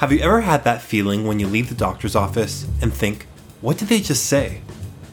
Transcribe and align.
Have 0.00 0.12
you 0.12 0.20
ever 0.20 0.40
had 0.40 0.64
that 0.64 0.80
feeling 0.80 1.26
when 1.26 1.38
you 1.40 1.46
leave 1.46 1.68
the 1.68 1.74
doctor's 1.74 2.16
office 2.16 2.66
and 2.80 2.90
think, 2.90 3.26
what 3.60 3.76
did 3.76 3.88
they 3.88 4.00
just 4.00 4.24
say? 4.24 4.62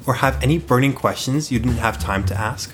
Or 0.06 0.14
have 0.14 0.42
any 0.42 0.60
burning 0.60 0.94
questions 0.94 1.52
you 1.52 1.60
didn't 1.60 1.80
have 1.80 2.00
time 2.00 2.26
to 2.28 2.34
ask? 2.34 2.74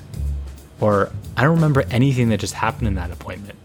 Or, 0.79 1.11
I 1.35 1.41
don't 1.41 1.55
remember 1.55 1.85
anything 1.89 2.29
that 2.29 2.39
just 2.39 2.53
happened 2.53 2.87
in 2.87 2.93
that 2.93 3.09
appointment. 3.09 3.57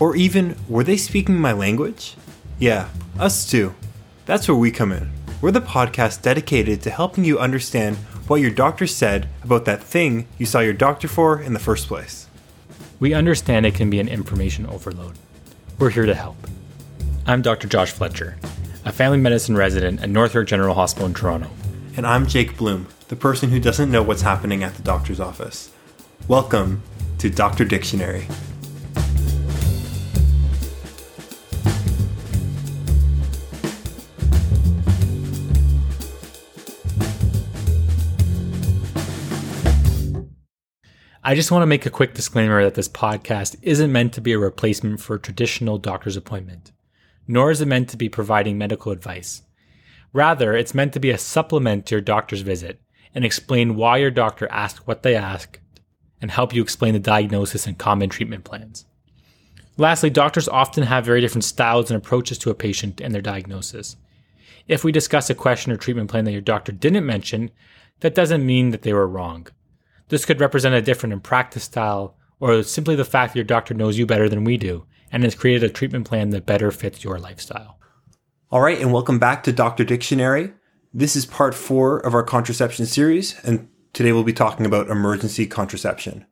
Or 0.00 0.16
even, 0.16 0.56
were 0.68 0.82
they 0.82 0.96
speaking 0.96 1.36
my 1.36 1.52
language? 1.52 2.16
Yeah, 2.58 2.88
us 3.16 3.48
too. 3.48 3.76
That's 4.26 4.48
where 4.48 4.56
we 4.56 4.72
come 4.72 4.90
in. 4.90 5.12
We're 5.40 5.52
the 5.52 5.60
podcast 5.60 6.20
dedicated 6.20 6.82
to 6.82 6.90
helping 6.90 7.24
you 7.24 7.38
understand 7.38 7.96
what 8.26 8.40
your 8.40 8.50
doctor 8.50 8.88
said 8.88 9.28
about 9.44 9.66
that 9.66 9.84
thing 9.84 10.26
you 10.36 10.46
saw 10.46 10.58
your 10.58 10.72
doctor 10.72 11.06
for 11.06 11.40
in 11.40 11.52
the 11.52 11.60
first 11.60 11.86
place. 11.86 12.26
We 12.98 13.14
understand 13.14 13.66
it 13.66 13.76
can 13.76 13.88
be 13.88 14.00
an 14.00 14.08
information 14.08 14.66
overload. 14.66 15.16
We're 15.78 15.90
here 15.90 16.06
to 16.06 16.14
help. 16.16 16.34
I'm 17.26 17.40
Dr. 17.40 17.68
Josh 17.68 17.90
Fletcher, 17.90 18.36
a 18.84 18.92
family 18.92 19.16
medicine 19.16 19.56
resident 19.56 20.02
at 20.02 20.10
North 20.10 20.34
York 20.34 20.46
General 20.46 20.74
Hospital 20.74 21.06
in 21.06 21.14
Toronto. 21.14 21.48
And 21.96 22.06
I'm 22.06 22.26
Jake 22.26 22.58
Bloom, 22.58 22.86
the 23.08 23.16
person 23.16 23.48
who 23.48 23.58
doesn't 23.58 23.90
know 23.90 24.02
what's 24.02 24.20
happening 24.20 24.62
at 24.62 24.74
the 24.74 24.82
doctor's 24.82 25.20
office. 25.20 25.70
Welcome 26.28 26.82
to 27.16 27.30
Doctor 27.30 27.64
Dictionary. 27.64 28.26
I 41.22 41.34
just 41.34 41.50
want 41.50 41.62
to 41.62 41.66
make 41.66 41.86
a 41.86 41.90
quick 41.90 42.12
disclaimer 42.12 42.62
that 42.64 42.74
this 42.74 42.90
podcast 42.90 43.56
isn't 43.62 43.90
meant 43.90 44.12
to 44.12 44.20
be 44.20 44.32
a 44.32 44.38
replacement 44.38 45.00
for 45.00 45.16
a 45.16 45.18
traditional 45.18 45.78
doctor's 45.78 46.18
appointment, 46.18 46.72
nor 47.26 47.50
is 47.50 47.60
it 47.60 47.68
meant 47.68 47.88
to 47.88 47.96
be 47.96 48.08
providing 48.08 48.58
medical 48.58 48.92
advice. 48.92 49.42
Rather, 50.12 50.54
it's 50.54 50.74
meant 50.74 50.92
to 50.92 51.00
be 51.00 51.10
a 51.10 51.18
supplement 51.18 51.86
to 51.86 51.96
your 51.96 52.00
doctor's 52.00 52.42
visit 52.42 52.80
and 53.14 53.24
explain 53.24 53.76
why 53.76 53.96
your 53.96 54.10
doctor 54.10 54.48
asked 54.50 54.86
what 54.86 55.02
they 55.02 55.14
asked 55.14 55.58
and 56.20 56.30
help 56.30 56.54
you 56.54 56.62
explain 56.62 56.94
the 56.94 57.00
diagnosis 57.00 57.66
and 57.66 57.78
common 57.78 58.08
treatment 58.08 58.44
plans. 58.44 58.86
Lastly, 59.76 60.10
doctors 60.10 60.48
often 60.48 60.84
have 60.84 61.04
very 61.04 61.20
different 61.20 61.44
styles 61.44 61.90
and 61.90 61.96
approaches 61.96 62.38
to 62.38 62.50
a 62.50 62.54
patient 62.54 63.00
and 63.00 63.12
their 63.12 63.20
diagnosis. 63.20 63.96
If 64.68 64.84
we 64.84 64.92
discuss 64.92 65.28
a 65.28 65.34
question 65.34 65.72
or 65.72 65.76
treatment 65.76 66.10
plan 66.10 66.24
that 66.24 66.32
your 66.32 66.40
doctor 66.40 66.72
didn't 66.72 67.04
mention, 67.04 67.50
that 68.00 68.14
doesn't 68.14 68.46
mean 68.46 68.70
that 68.70 68.82
they 68.82 68.92
were 68.92 69.08
wrong. 69.08 69.48
This 70.08 70.24
could 70.24 70.40
represent 70.40 70.74
a 70.74 70.82
different 70.82 71.12
in 71.12 71.20
practice 71.20 71.64
style 71.64 72.16
or 72.38 72.62
simply 72.62 72.94
the 72.94 73.04
fact 73.04 73.32
that 73.32 73.38
your 73.38 73.44
doctor 73.44 73.74
knows 73.74 73.98
you 73.98 74.06
better 74.06 74.28
than 74.28 74.44
we 74.44 74.56
do 74.56 74.86
and 75.14 75.22
has 75.22 75.36
created 75.36 75.62
a 75.62 75.72
treatment 75.72 76.04
plan 76.08 76.30
that 76.30 76.44
better 76.44 76.72
fits 76.72 77.04
your 77.04 77.20
lifestyle. 77.20 77.78
All 78.50 78.60
right, 78.60 78.80
and 78.80 78.92
welcome 78.92 79.20
back 79.20 79.44
to 79.44 79.52
Doctor 79.52 79.84
Dictionary. 79.84 80.52
This 80.92 81.14
is 81.14 81.24
part 81.24 81.54
four 81.54 81.98
of 82.00 82.14
our 82.14 82.24
contraception 82.24 82.84
series, 82.84 83.38
and 83.44 83.68
today 83.92 84.10
we'll 84.10 84.24
be 84.24 84.32
talking 84.32 84.66
about 84.66 84.90
emergency 84.90 85.46
contraception. 85.46 86.26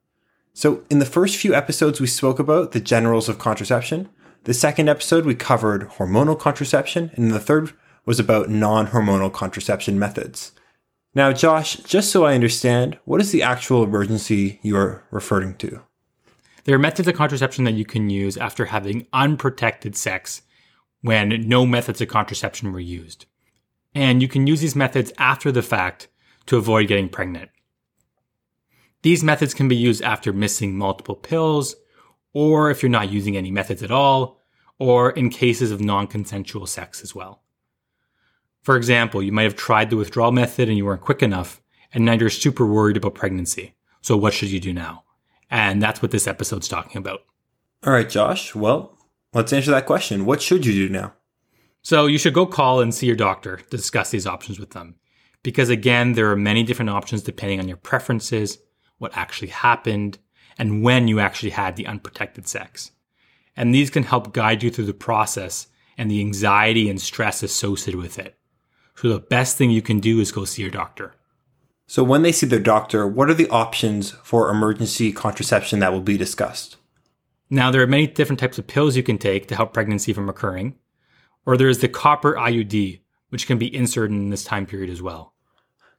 So, 0.53 0.83
in 0.91 0.99
the 0.99 1.07
first 1.07 1.37
few 1.37 1.55
episodes, 1.55 2.01
we 2.01 2.09
spoke 2.09 2.41
about 2.41 2.73
the 2.73 2.81
generals 2.81 3.29
of 3.29 3.39
contraception. 3.39 4.09
The 4.45 4.55
second 4.55 4.89
episode, 4.89 5.27
we 5.27 5.37
covered 5.37 5.89
hormonal 5.91 6.39
contraception, 6.39 7.13
and 7.15 7.31
the 7.31 7.39
third 7.39 7.73
was 8.05 8.19
about 8.19 8.51
non 8.51 8.89
hormonal 8.89 9.33
contraception 9.33 9.97
methods. 9.97 10.51
Now, 11.15 11.33
Josh, 11.33 11.77
just 11.77 12.11
so 12.11 12.25
I 12.25 12.35
understand, 12.35 12.99
what 13.05 13.21
is 13.21 13.31
the 13.31 13.45
actual 13.45 13.85
emergency 13.85 14.59
you 14.61 14.77
are 14.77 15.05
referring 15.13 15.55
to? 15.59 15.83
There 16.65 16.77
are 16.77 16.79
methods 16.79 17.09
of 17.09 17.17
contraception 17.17 17.65
that 17.65 17.75
you 17.75 17.85
can 17.85 18.09
use 18.09 18.37
after 18.37 18.67
having 18.67 19.07
unprotected 19.13 19.97
sex 19.97 20.43
when 21.01 21.49
no 21.49 21.67
methods 21.67 22.01
of 22.01 22.09
contraception 22.09 22.73
were 22.73 22.81
used. 22.81 23.27
And 23.95 24.23
you 24.23 24.29
can 24.29 24.47
use 24.47 24.61
these 24.61 24.77
methods 24.77 25.13
after 25.19 25.51
the 25.51 25.63
fact 25.63 26.09
to 26.47 26.57
avoid 26.57 26.89
getting 26.89 27.09
pregnant. 27.09 27.51
These 29.03 29.25
methods 29.25 29.53
can 29.53 29.67
be 29.67 29.77
used 29.77 30.03
after 30.03 30.33
missing 30.33 30.79
multiple 30.79 31.17
pills, 31.17 31.75
or 32.33 32.71
if 32.71 32.83
you're 32.83 32.91
not 32.91 33.11
using 33.11 33.37
any 33.37 33.51
methods 33.51 33.83
at 33.83 33.91
all, 33.91 34.39
or 34.79 35.11
in 35.11 35.29
cases 35.29 35.73
of 35.73 35.81
non 35.81 36.07
consensual 36.07 36.67
sex 36.67 37.03
as 37.03 37.15
well. 37.15 37.43
For 38.63 38.77
example, 38.77 39.23
you 39.23 39.33
might 39.33 39.43
have 39.43 39.57
tried 39.57 39.91
the 39.91 39.97
withdrawal 39.97 40.31
method 40.31 40.69
and 40.69 40.79
you 40.79 40.85
weren't 40.85 41.01
quick 41.01 41.23
enough, 41.23 41.61
and 41.93 42.05
now 42.05 42.13
you're 42.13 42.31
super 42.31 42.65
worried 42.65 42.97
about 42.97 43.17
pregnancy. 43.17 43.75
So 44.01 44.17
what 44.17 44.33
should 44.33 44.51
you 44.51 44.61
do 44.61 44.73
now? 44.73 45.05
And 45.53 45.83
that's 45.83 46.01
what 46.01 46.11
this 46.11 46.27
episode's 46.27 46.67
talking 46.67 46.97
about. 46.97 47.21
All 47.85 47.93
right, 47.93 48.09
Josh. 48.09 48.55
Well, 48.55 48.97
let's 49.35 49.53
answer 49.53 49.71
that 49.73 49.85
question. 49.85 50.25
What 50.25 50.41
should 50.41 50.65
you 50.65 50.73
do 50.73 50.89
now? 50.89 51.13
So 51.83 52.07
you 52.07 52.17
should 52.17 52.33
go 52.33 52.47
call 52.47 52.81
and 52.81 52.95
see 52.95 53.07
your 53.07 53.17
doctor 53.17 53.59
to 53.59 53.77
discuss 53.77 54.11
these 54.11 54.27
options 54.27 54.59
with 54.59 54.71
them. 54.71 54.95
Because 55.43 55.69
again, 55.69 56.15
there 56.15 56.31
are 56.31 56.37
many 56.37 56.63
different 56.63 56.89
options 56.89 57.23
depending 57.23 57.61
on 57.61 57.69
your 57.69 57.77
preferences, 57.77 58.59
what 58.97 59.15
actually 59.15 59.49
happened, 59.49 60.19
and 60.57 60.83
when 60.83 61.07
you 61.07 61.21
actually 61.21 61.51
had 61.51 61.77
the 61.77 61.87
unprotected 61.87 62.49
sex. 62.49 62.93
And 63.55 63.75
these 63.75 63.91
can 63.91 64.05
help 64.05 64.33
guide 64.33 64.63
you 64.63 64.71
through 64.71 64.87
the 64.87 64.95
process 64.95 65.67
and 65.99 66.11
the 66.11 66.21
anxiety 66.21 66.89
and 66.89 66.99
stress 66.99 67.43
associated 67.43 68.01
with 68.01 68.19
it. 68.19 68.39
So 68.95 69.11
the 69.11 69.19
best 69.19 69.59
thing 69.59 69.71
you 69.71 69.83
can 69.83 70.01
do 70.01 70.19
is 70.19 70.33
go 70.33 70.47
see 70.47 70.63
your 70.63 70.71
doctor. 70.71 71.15
So 71.87 72.03
when 72.03 72.23
they 72.23 72.33
see 72.33 72.47
their 72.47 72.59
doctor, 72.59 73.07
what 73.07 73.29
are 73.29 73.35
the 73.35 73.49
options 73.49 74.13
for 74.23 74.51
emergency 74.51 75.13
contraception 75.13 75.81
that 75.81 75.93
will 75.93 76.01
be 76.01 76.17
discussed? 76.17 76.77
Now, 77.51 77.71
there 77.71 77.83
are 77.83 77.87
many 77.87 78.07
different 78.07 78.41
types 78.41 78.59
of 78.59 78.67
pills 78.67 78.97
you 78.97 79.03
can 79.03 79.19
take 79.19 79.47
to 79.49 79.57
help 79.57 79.75
pregnancy 79.75 80.15
from 80.15 80.29
occurring, 80.29 80.77
or 81.45 81.57
there 81.57 81.69
is 81.69 81.81
the 81.81 81.89
copper 81.89 82.35
IUD, 82.35 83.01
which 83.29 83.47
can 83.47 83.59
be 83.59 83.75
inserted 83.75 84.17
in 84.17 84.31
this 84.31 84.45
time 84.45 84.65
period 84.65 84.89
as 84.89 85.03
well. 85.03 85.35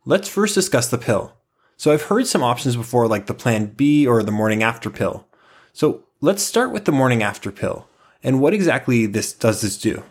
Let's 0.06 0.28
first 0.28 0.56
discuss 0.56 0.90
the 0.90 0.98
pill. 0.98 1.38
So 1.78 1.92
I've 1.94 2.04
heard 2.04 2.28
some 2.28 2.44
options 2.44 2.76
before, 2.76 3.08
like 3.08 3.28
the 3.28 3.34
Plan 3.34 3.68
B 3.68 4.08
or 4.08 4.24
the 4.24 4.32
morning 4.32 4.64
after 4.64 4.90
pill. 4.90 5.28
So 5.74 6.06
let's 6.22 6.42
start 6.42 6.72
with 6.72 6.86
the 6.86 6.92
morning 6.92 7.22
after 7.22 7.52
pill. 7.52 7.88
And 8.24 8.40
what 8.40 8.54
exactly 8.54 9.06
this 9.06 9.34
does 9.34 9.62
this 9.62 9.78
do? 9.78 10.04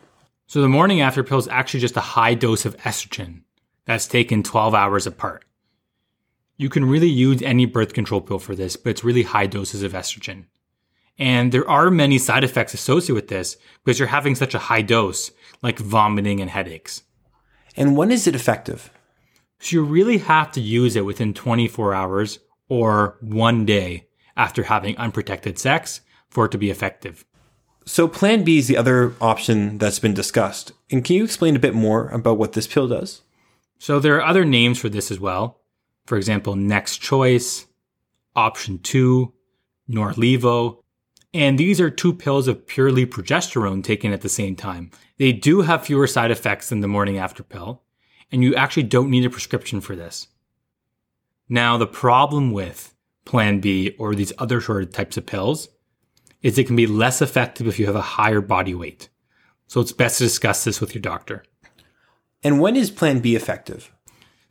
So 0.46 0.60
the 0.60 0.68
morning 0.68 1.00
after 1.00 1.24
pill 1.24 1.38
is 1.38 1.48
actually 1.48 1.80
just 1.80 1.96
a 1.96 2.00
high 2.00 2.34
dose 2.34 2.64
of 2.64 2.76
estrogen 2.78 3.42
that's 3.84 4.06
taken 4.06 4.42
12 4.42 4.74
hours 4.74 5.06
apart. 5.06 5.44
You 6.62 6.68
can 6.68 6.84
really 6.84 7.08
use 7.08 7.42
any 7.42 7.66
birth 7.66 7.92
control 7.92 8.20
pill 8.20 8.38
for 8.38 8.54
this, 8.54 8.76
but 8.76 8.90
it's 8.90 9.02
really 9.02 9.24
high 9.24 9.46
doses 9.46 9.82
of 9.82 9.94
estrogen. 9.94 10.44
And 11.18 11.50
there 11.50 11.68
are 11.68 11.90
many 11.90 12.18
side 12.18 12.44
effects 12.44 12.72
associated 12.72 13.14
with 13.14 13.26
this 13.28 13.56
because 13.84 13.98
you're 13.98 14.06
having 14.06 14.36
such 14.36 14.54
a 14.54 14.60
high 14.60 14.82
dose, 14.82 15.32
like 15.60 15.80
vomiting 15.80 16.40
and 16.40 16.48
headaches. 16.48 17.02
And 17.76 17.96
when 17.96 18.12
is 18.12 18.28
it 18.28 18.36
effective? 18.36 18.90
So 19.58 19.74
you 19.74 19.82
really 19.82 20.18
have 20.18 20.52
to 20.52 20.60
use 20.60 20.94
it 20.94 21.04
within 21.04 21.34
24 21.34 21.94
hours 21.94 22.38
or 22.68 23.16
one 23.20 23.66
day 23.66 24.06
after 24.36 24.62
having 24.62 24.96
unprotected 24.98 25.58
sex 25.58 26.00
for 26.30 26.44
it 26.44 26.52
to 26.52 26.58
be 26.58 26.70
effective. 26.70 27.24
So, 27.84 28.06
Plan 28.06 28.44
B 28.44 28.58
is 28.58 28.68
the 28.68 28.76
other 28.76 29.14
option 29.20 29.78
that's 29.78 29.98
been 29.98 30.14
discussed. 30.14 30.70
And 30.92 31.04
can 31.04 31.16
you 31.16 31.24
explain 31.24 31.56
a 31.56 31.58
bit 31.58 31.74
more 31.74 32.08
about 32.10 32.38
what 32.38 32.52
this 32.52 32.68
pill 32.68 32.86
does? 32.86 33.22
So, 33.80 33.98
there 33.98 34.14
are 34.16 34.24
other 34.24 34.44
names 34.44 34.78
for 34.78 34.88
this 34.88 35.10
as 35.10 35.18
well. 35.18 35.61
For 36.06 36.16
example, 36.16 36.56
Next 36.56 36.98
Choice, 36.98 37.66
Option 38.34 38.78
2, 38.78 39.32
Norlevo. 39.88 40.82
And 41.34 41.58
these 41.58 41.80
are 41.80 41.90
two 41.90 42.12
pills 42.12 42.48
of 42.48 42.66
purely 42.66 43.06
progesterone 43.06 43.82
taken 43.82 44.12
at 44.12 44.20
the 44.20 44.28
same 44.28 44.56
time. 44.56 44.90
They 45.18 45.32
do 45.32 45.62
have 45.62 45.84
fewer 45.84 46.06
side 46.06 46.30
effects 46.30 46.68
than 46.68 46.80
the 46.80 46.88
morning 46.88 47.18
after 47.18 47.42
pill, 47.42 47.82
and 48.30 48.42
you 48.42 48.54
actually 48.54 48.84
don't 48.84 49.10
need 49.10 49.24
a 49.24 49.30
prescription 49.30 49.80
for 49.80 49.96
this. 49.96 50.28
Now, 51.48 51.76
the 51.76 51.86
problem 51.86 52.50
with 52.50 52.94
Plan 53.24 53.60
B 53.60 53.94
or 53.98 54.14
these 54.14 54.32
other 54.38 54.60
sort 54.60 54.82
of 54.82 54.92
types 54.92 55.16
of 55.16 55.26
pills 55.26 55.68
is 56.42 56.58
it 56.58 56.66
can 56.66 56.76
be 56.76 56.86
less 56.86 57.22
effective 57.22 57.66
if 57.66 57.78
you 57.78 57.86
have 57.86 57.96
a 57.96 58.00
higher 58.00 58.40
body 58.40 58.74
weight. 58.74 59.08
So 59.68 59.80
it's 59.80 59.92
best 59.92 60.18
to 60.18 60.24
discuss 60.24 60.64
this 60.64 60.80
with 60.80 60.94
your 60.94 61.02
doctor. 61.02 61.44
And 62.42 62.60
when 62.60 62.76
is 62.76 62.90
Plan 62.90 63.20
B 63.20 63.36
effective? 63.36 63.92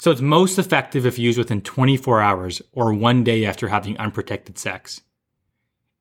So 0.01 0.09
it's 0.09 0.19
most 0.19 0.57
effective 0.57 1.05
if 1.05 1.19
used 1.19 1.37
within 1.37 1.61
24 1.61 2.21
hours 2.21 2.59
or 2.71 2.91
one 2.91 3.23
day 3.23 3.45
after 3.45 3.67
having 3.67 3.95
unprotected 3.99 4.57
sex. 4.57 5.01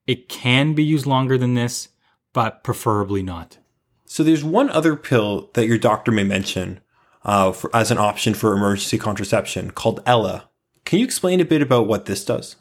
It 0.07 0.27
can 0.27 0.73
be 0.73 0.83
used 0.83 1.05
longer 1.05 1.37
than 1.37 1.53
this, 1.53 1.91
but 2.33 2.65
preferably 2.65 3.23
not. 3.23 3.59
So 4.07 4.23
there's 4.23 4.43
one 4.43 4.71
other 4.71 4.97
pill 4.97 5.51
that 5.53 5.67
your 5.67 5.77
doctor 5.77 6.11
may 6.13 6.25
mention 6.25 6.81
uh, 7.27 7.53
for, 7.53 7.69
as 7.77 7.91
an 7.91 7.99
option 7.99 8.33
for 8.33 8.55
emergency 8.55 8.97
contraception 8.97 9.71
called 9.71 10.03
Ella. 10.07 10.49
Can 10.87 10.99
you 10.99 11.05
explain 11.05 11.39
a 11.39 11.45
bit 11.45 11.61
about 11.61 11.87
what 11.87 12.07
this 12.07 12.25
does? 12.25 12.57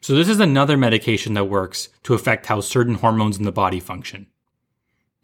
So, 0.00 0.14
this 0.14 0.28
is 0.28 0.38
another 0.38 0.76
medication 0.76 1.34
that 1.34 1.46
works 1.46 1.88
to 2.04 2.14
affect 2.14 2.46
how 2.46 2.60
certain 2.60 2.94
hormones 2.94 3.36
in 3.36 3.42
the 3.42 3.50
body 3.50 3.80
function. 3.80 4.28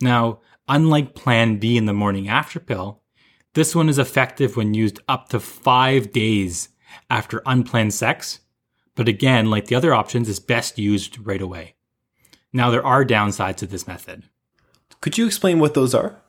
Now, 0.01 0.41
unlike 0.67 1.15
Plan 1.15 1.59
B 1.59 1.77
in 1.77 1.87
the 1.87 1.93
morning 1.93 2.29
after 2.29 2.59
pill, 2.59 3.04
this 3.55 3.75
one 3.75 3.89
is 3.89 3.99
effective 3.99 4.57
when 4.57 4.75
used 4.75 5.01
up 5.09 5.29
to 5.31 5.41
five 5.41 6.13
days 6.13 6.69
after 7.09 7.43
unplanned 7.47 7.95
sex, 7.95 8.41
but 8.95 9.09
again, 9.09 9.51
like 9.51 9.67
the 9.67 9.75
other 9.75 9.95
options, 9.95 10.29
is 10.29 10.41
best 10.41 10.79
used 10.79 11.25
right 11.27 11.43
away. 11.43 11.75
Now, 12.53 12.71
there 12.71 12.87
are 12.87 13.05
downsides 13.05 13.57
to 13.57 13.67
this 13.67 13.87
method. 13.87 14.25
Could 15.01 15.19
you 15.19 15.27
explain 15.27 15.59
what 15.59 15.75
those 15.75 15.95
are? 15.95 16.21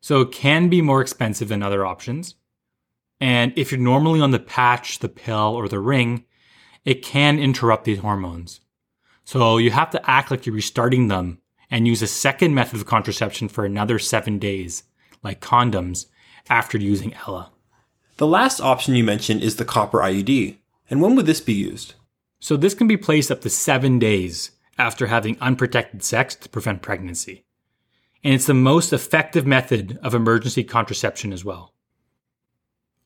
So 0.00 0.22
it 0.22 0.32
can 0.32 0.68
be 0.68 0.82
more 0.82 1.00
expensive 1.00 1.48
than 1.48 1.62
other 1.62 1.84
options. 1.84 2.34
And 3.20 3.52
if 3.56 3.70
you're 3.70 3.80
normally 3.80 4.20
on 4.20 4.30
the 4.30 4.38
patch, 4.38 4.98
the 4.98 5.08
pill, 5.08 5.54
or 5.54 5.68
the 5.68 5.80
ring, 5.80 6.24
it 6.84 7.02
can 7.02 7.38
interrupt 7.38 7.84
these 7.84 7.98
hormones. 7.98 8.60
So 9.24 9.58
you 9.58 9.70
have 9.70 9.90
to 9.90 10.10
act 10.10 10.30
like 10.30 10.46
you're 10.46 10.54
restarting 10.54 11.08
them 11.08 11.40
and 11.70 11.88
use 11.88 12.02
a 12.02 12.06
second 12.06 12.54
method 12.54 12.78
of 12.80 12.86
contraception 12.86 13.48
for 13.48 13.64
another 13.64 13.98
seven 13.98 14.38
days, 14.38 14.84
like 15.22 15.40
condoms, 15.40 16.06
after 16.48 16.78
using 16.78 17.14
Ella. 17.26 17.50
The 18.18 18.26
last 18.26 18.60
option 18.60 18.94
you 18.94 19.04
mentioned 19.04 19.42
is 19.42 19.56
the 19.56 19.64
copper 19.64 19.98
IUD. 19.98 20.56
And 20.88 21.02
when 21.02 21.16
would 21.16 21.26
this 21.26 21.40
be 21.40 21.52
used? 21.52 21.94
So 22.38 22.56
this 22.56 22.74
can 22.74 22.86
be 22.86 22.96
placed 22.96 23.30
up 23.30 23.40
to 23.42 23.50
seven 23.50 23.98
days 23.98 24.52
after 24.78 25.06
having 25.06 25.38
unprotected 25.40 26.02
sex 26.02 26.34
to 26.36 26.48
prevent 26.48 26.82
pregnancy. 26.82 27.44
And 28.22 28.34
it's 28.34 28.46
the 28.46 28.54
most 28.54 28.92
effective 28.92 29.46
method 29.46 29.98
of 30.02 30.14
emergency 30.14 30.64
contraception 30.64 31.32
as 31.32 31.44
well. 31.44 31.74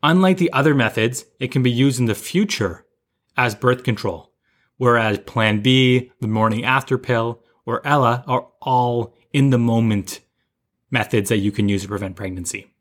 Unlike 0.02 0.38
the 0.38 0.52
other 0.52 0.74
methods, 0.74 1.26
it 1.38 1.48
can 1.50 1.62
be 1.62 1.70
used 1.70 2.00
in 2.00 2.06
the 2.06 2.14
future 2.14 2.86
as 3.36 3.54
birth 3.54 3.84
control, 3.84 4.32
whereas 4.78 5.18
Plan 5.18 5.60
B, 5.60 6.10
the 6.20 6.28
morning 6.28 6.64
after 6.64 6.96
pill, 6.96 7.42
or 7.66 7.86
Ella 7.86 8.24
are 8.26 8.48
all 8.62 9.14
in 9.32 9.50
the 9.50 9.58
moment 9.58 10.20
methods 10.90 11.28
that 11.28 11.38
you 11.38 11.52
can 11.52 11.68
use 11.68 11.82
to 11.82 11.88
prevent 11.88 12.16
pregnancy. 12.16 12.72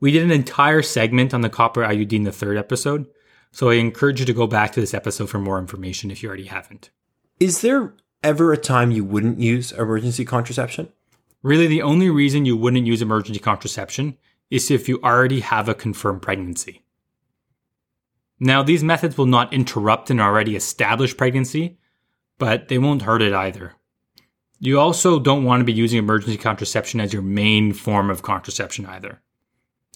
We 0.00 0.10
did 0.10 0.22
an 0.22 0.30
entire 0.30 0.82
segment 0.82 1.32
on 1.32 1.40
the 1.40 1.48
copper 1.48 1.82
IUD 1.82 2.12
in 2.12 2.24
the 2.24 2.32
third 2.32 2.56
episode, 2.56 3.06
so 3.52 3.70
I 3.70 3.74
encourage 3.74 4.20
you 4.20 4.26
to 4.26 4.32
go 4.32 4.46
back 4.46 4.72
to 4.72 4.80
this 4.80 4.94
episode 4.94 5.30
for 5.30 5.38
more 5.38 5.58
information 5.58 6.10
if 6.10 6.22
you 6.22 6.28
already 6.28 6.46
haven't. 6.46 6.90
Is 7.40 7.60
there 7.60 7.94
ever 8.22 8.52
a 8.52 8.56
time 8.56 8.90
you 8.90 9.04
wouldn't 9.04 9.38
use 9.38 9.72
emergency 9.72 10.24
contraception? 10.24 10.92
Really, 11.42 11.66
the 11.66 11.82
only 11.82 12.10
reason 12.10 12.46
you 12.46 12.56
wouldn't 12.56 12.86
use 12.86 13.02
emergency 13.02 13.38
contraception 13.38 14.16
is 14.50 14.70
if 14.70 14.88
you 14.88 15.00
already 15.02 15.40
have 15.40 15.68
a 15.68 15.74
confirmed 15.74 16.22
pregnancy. 16.22 16.82
Now, 18.40 18.62
these 18.62 18.82
methods 18.82 19.16
will 19.16 19.26
not 19.26 19.52
interrupt 19.52 20.10
an 20.10 20.20
already 20.20 20.56
established 20.56 21.16
pregnancy, 21.16 21.78
but 22.38 22.68
they 22.68 22.78
won't 22.78 23.02
hurt 23.02 23.22
it 23.22 23.32
either. 23.32 23.74
You 24.58 24.80
also 24.80 25.18
don't 25.20 25.44
want 25.44 25.60
to 25.60 25.64
be 25.64 25.72
using 25.72 25.98
emergency 25.98 26.38
contraception 26.38 27.00
as 27.00 27.12
your 27.12 27.22
main 27.22 27.72
form 27.72 28.10
of 28.10 28.22
contraception 28.22 28.86
either. 28.86 29.20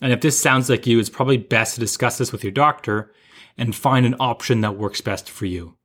And 0.01 0.13
if 0.13 0.21
this 0.21 0.39
sounds 0.39 0.71
like 0.71 0.87
you, 0.87 0.99
it's 0.99 1.09
probably 1.09 1.37
best 1.37 1.75
to 1.75 1.81
discuss 1.81 2.19
this 2.19 2.33
with 2.33 2.45
your 2.45 2.53
doctor 2.53 3.13
and 3.57 3.75
find 3.75 4.07
an 4.07 4.15
option 4.21 4.61
that 4.61 4.77
works 4.77 5.01
best 5.01 5.29
for 5.29 5.47
you. 5.47 5.77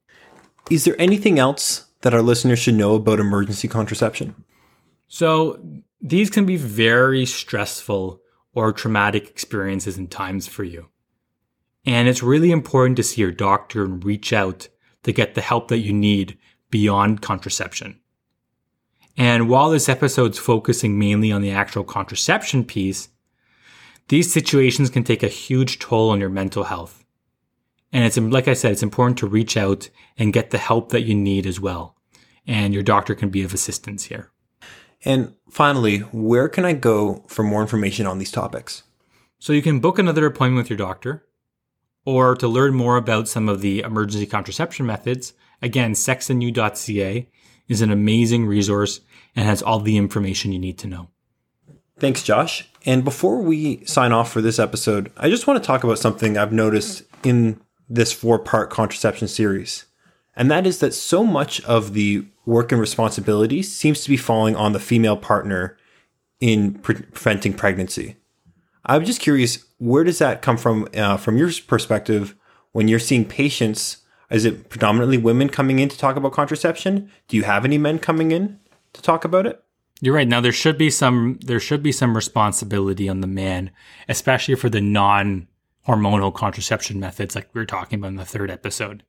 Is 0.70 0.86
there 0.86 0.96
anything 1.00 1.40
else 1.40 1.88
that 2.02 2.14
our 2.14 2.22
listeners 2.22 2.60
should 2.60 2.76
know 2.76 2.96
about 2.96 3.20
emergency 3.20 3.68
contraception? 3.68 4.36
So, 5.08 5.60
these 6.00 6.30
can 6.30 6.46
be 6.46 6.58
very 6.58 7.26
stressful 7.26 8.22
or 8.54 8.74
traumatic 8.74 9.30
experiences 9.30 9.98
and 9.98 10.12
times 10.12 10.48
for 10.48 10.64
you. 10.64 10.90
And 11.86 12.08
it's 12.08 12.24
really 12.24 12.52
important 12.52 12.98
to 12.98 13.04
see 13.04 13.22
your 13.22 13.32
doctor 13.32 13.84
and 13.86 14.04
reach 14.04 14.34
out 14.34 14.68
to 15.04 15.12
get 15.12 15.34
the 15.34 15.42
help 15.42 15.70
that 15.70 15.80
you 15.80 15.94
need 15.94 16.38
beyond 16.70 17.22
contraception. 17.22 18.00
And 19.18 19.48
while 19.48 19.70
this 19.70 19.90
episode's 19.90 20.40
focusing 20.40 20.98
mainly 20.98 21.32
on 21.32 21.42
the 21.42 21.52
actual 21.52 21.84
contraception 21.84 22.64
piece, 22.64 23.10
these 24.14 24.32
situations 24.32 24.92
can 24.92 25.04
take 25.04 25.24
a 25.24 25.28
huge 25.28 25.80
toll 25.80 26.12
on 26.12 26.20
your 26.20 26.30
mental 26.30 26.66
health. 26.66 27.04
And 27.92 28.06
it's, 28.06 28.16
like 28.16 28.48
I 28.48 28.54
said, 28.54 28.72
it's 28.72 28.84
important 28.84 29.18
to 29.18 29.28
reach 29.28 29.58
out 29.58 29.90
and 30.20 30.32
get 30.32 30.52
the 30.52 30.60
help 30.60 30.90
that 30.90 31.02
you 31.02 31.16
need 31.16 31.48
as 31.48 31.60
well. 31.60 31.98
And 32.46 32.76
your 32.76 32.84
doctor 32.84 33.16
can 33.16 33.30
be 33.30 33.42
of 33.42 33.56
assistance 33.56 34.04
here. 34.04 34.30
And 35.04 35.34
finally, 35.50 35.98
where 36.12 36.48
can 36.48 36.64
I 36.64 36.74
go 36.74 37.24
for 37.28 37.42
more 37.42 37.62
information 37.64 38.06
on 38.06 38.20
these 38.20 38.30
topics? 38.30 38.84
So 39.40 39.52
you 39.52 39.64
can 39.64 39.80
book 39.80 39.98
another 39.98 40.28
appointment 40.28 40.64
with 40.64 40.70
your 40.70 40.78
doctor, 40.78 41.26
or 42.06 42.36
to 42.36 42.48
learn 42.48 42.76
more 42.76 42.98
about 42.98 43.28
some 43.28 43.50
of 43.50 43.62
the 43.62 43.80
emergency 43.80 44.28
contraception 44.28 44.86
methods, 44.86 45.34
again, 45.60 45.94
sexandu.ca 45.94 47.28
is 47.68 47.82
an 47.82 47.92
amazing 47.92 48.46
resource 48.46 49.00
and 49.36 49.48
has 49.48 49.64
all 49.64 49.80
the 49.80 49.98
information 49.98 50.52
you 50.52 50.60
need 50.60 50.78
to 50.78 50.88
know. 50.88 51.10
Thanks, 52.04 52.22
Josh. 52.22 52.68
And 52.86 53.06
before 53.06 53.42
we 53.42 53.86
sign 53.86 54.12
off 54.12 54.30
for 54.30 54.42
this 54.42 54.60
episode, 54.60 55.10
I 55.16 55.30
just 55.30 55.48
want 55.48 55.64
to 55.64 55.66
talk 55.66 55.86
about 55.86 56.00
something 56.00 56.38
I've 56.38 56.52
noticed 56.52 57.04
in 57.24 57.62
this 57.88 58.12
four 58.12 58.40
part 58.40 58.70
contraception 58.70 59.30
series. 59.30 59.86
And 60.36 60.52
that 60.52 60.68
is 60.68 60.80
that 60.80 60.94
so 60.94 61.24
much 61.24 61.62
of 61.62 61.94
the 61.94 62.26
work 62.46 62.74
and 62.74 62.82
responsibility 62.82 63.64
seems 63.64 64.04
to 64.04 64.10
be 64.10 64.18
falling 64.18 64.54
on 64.54 64.74
the 64.74 64.82
female 64.82 65.16
partner 65.16 65.78
in 66.42 66.74
pre- 66.74 67.04
preventing 67.14 67.54
pregnancy. 67.54 68.18
I'm 68.86 69.06
just 69.06 69.22
curious, 69.22 69.64
where 69.78 70.04
does 70.04 70.20
that 70.20 70.42
come 70.42 70.58
from, 70.58 70.90
uh, 70.94 71.16
from 71.16 71.38
your 71.38 71.52
perspective, 71.66 72.36
when 72.74 72.90
you're 72.90 73.00
seeing 73.00 73.24
patients? 73.24 74.00
Is 74.30 74.44
it 74.44 74.68
predominantly 74.68 75.18
women 75.18 75.48
coming 75.48 75.80
in 75.80 75.88
to 75.88 75.98
talk 75.98 76.18
about 76.18 76.34
contraception? 76.34 77.10
Do 77.30 77.38
you 77.38 77.44
have 77.44 77.64
any 77.64 77.78
men 77.78 77.98
coming 77.98 78.34
in 78.34 78.60
to 78.92 79.02
talk 79.02 79.24
about 79.24 79.48
it? 79.48 79.63
You're 80.04 80.16
right. 80.16 80.28
Now 80.28 80.42
there 80.42 80.52
should 80.52 80.78
be 80.78 80.90
some 80.90 81.40
there 81.46 81.62
should 81.62 81.82
be 81.82 81.94
some 81.94 82.14
responsibility 82.14 83.08
on 83.08 83.22
the 83.22 83.28
man, 83.28 83.72
especially 84.10 84.56
for 84.56 84.68
the 84.68 84.82
non 84.82 85.48
hormonal 85.88 86.34
contraception 86.34 87.00
methods 87.00 87.36
like 87.36 87.48
we 87.54 87.62
were 87.62 87.66
talking 87.66 88.00
about 88.00 88.10
in 88.10 88.16
the 88.18 88.26
third 88.26 88.52
episode. 88.52 89.04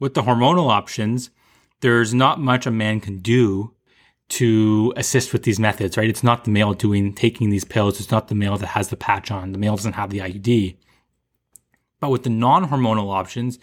With 0.00 0.14
the 0.14 0.22
hormonal 0.22 0.68
options, 0.68 1.30
there's 1.80 2.12
not 2.12 2.40
much 2.40 2.66
a 2.66 2.72
man 2.72 2.98
can 2.98 3.18
do 3.18 3.76
to 4.30 4.92
assist 4.96 5.32
with 5.32 5.44
these 5.44 5.60
methods, 5.60 5.96
right? 5.96 6.10
It's 6.10 6.24
not 6.24 6.42
the 6.42 6.50
male 6.50 6.74
doing 6.74 7.14
taking 7.14 7.50
these 7.50 7.64
pills. 7.64 8.00
It's 8.00 8.10
not 8.10 8.26
the 8.26 8.34
male 8.34 8.56
that 8.56 8.66
has 8.66 8.88
the 8.88 8.96
patch 8.96 9.30
on. 9.30 9.52
The 9.52 9.58
male 9.58 9.76
doesn't 9.76 9.92
have 9.92 10.10
the 10.10 10.18
IUD. 10.18 10.76
But 12.00 12.10
with 12.10 12.24
the 12.24 12.30
non-hormonal 12.30 13.14
options, 13.14 13.60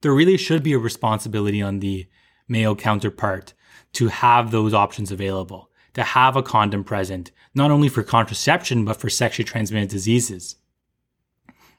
there 0.00 0.12
really 0.12 0.36
should 0.36 0.64
be 0.64 0.72
a 0.72 0.78
responsibility 0.80 1.62
on 1.62 1.78
the 1.78 2.08
male 2.48 2.74
counterpart 2.74 3.54
to 3.92 4.08
have 4.08 4.50
those 4.50 4.74
options 4.74 5.12
available, 5.12 5.69
to 5.94 6.02
have 6.02 6.36
a 6.36 6.42
condom 6.42 6.84
present, 6.84 7.30
not 7.54 7.70
only 7.70 7.88
for 7.88 8.02
contraception, 8.02 8.84
but 8.84 8.96
for 8.96 9.08
sexually 9.08 9.44
transmitted 9.44 9.88
diseases. 9.88 10.56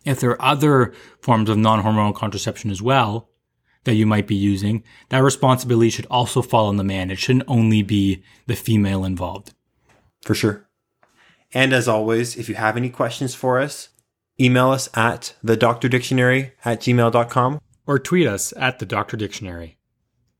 If 0.06 0.20
there 0.20 0.32
are 0.32 0.42
other 0.42 0.94
forms 1.22 1.50
of 1.50 1.58
non-hormonal 1.58 2.16
contraception 2.16 2.72
as 2.72 2.82
well, 2.82 3.30
that 3.84 3.96
you 3.96 4.06
might 4.06 4.28
be 4.28 4.36
using, 4.36 4.84
that 5.10 5.24
responsibility 5.24 5.90
should 5.90 6.06
also 6.10 6.42
fall 6.42 6.68
on 6.68 6.78
the 6.78 6.84
man. 6.84 7.10
It 7.10 7.20
shouldn't 7.20 7.46
only 7.48 7.82
be 7.82 8.24
the 8.48 8.56
female 8.56 9.04
involved. 9.04 9.54
For 10.22 10.36
sure. 10.36 10.68
And 11.54 11.74
as 11.74 11.88
always, 11.88 12.38
if 12.38 12.48
you 12.48 12.56
have 12.56 12.78
any 12.78 12.90
questions 12.90 13.36
for 13.36 13.60
us, 13.60 13.90
email 14.40 14.70
us 14.70 14.90
at 14.94 15.36
the 15.44 15.58
doctor 15.58 15.90
dictionary 15.90 16.54
at 16.64 16.82
gmail.com 16.82 17.60
or 17.86 18.00
tweet 18.00 18.28
us 18.28 18.54
at 18.56 18.80
the 18.80 18.86
doctor 18.86 19.18
dictionary. 19.18 19.78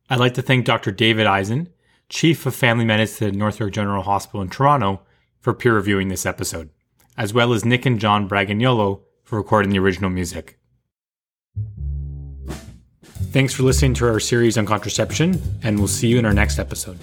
I'd 0.10 0.20
like 0.20 0.34
to 0.36 0.42
thank 0.42 0.66
Dr. 0.66 0.92
David 0.92 1.26
Eisen, 1.26 1.70
Chief 2.12 2.46
of 2.46 2.54
Family 2.54 2.84
Medicine 2.84 3.30
at 3.30 3.36
North 3.36 3.58
York 3.58 3.72
General 3.72 4.04
Hospital 4.04 4.42
in 4.42 4.50
Toronto, 4.50 5.02
for 5.40 5.54
peer 5.54 5.74
reviewing 5.74 6.10
this 6.10 6.26
episode, 6.26 6.70
as 7.18 7.34
well 7.34 7.54
as 7.54 7.66
Nick 7.66 7.86
and 7.86 8.00
John 8.00 8.28
Bragagnolo 8.28 9.02
for 9.24 9.38
recording 9.38 9.72
the 9.72 9.80
original 9.80 10.10
music. 10.10 10.60
Thanks 13.32 13.54
for 13.54 13.64
listening 13.64 13.94
to 13.96 14.08
our 14.08 14.20
series 14.20 14.58
on 14.58 14.66
contraception, 14.66 15.42
and 15.64 15.80
we'll 15.80 15.88
see 15.88 16.10
you 16.10 16.20
in 16.20 16.26
our 16.26 16.34
next 16.34 16.60
episode. 16.60 17.00